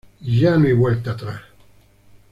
[0.21, 1.41] Y ya no hay vuelta atrás.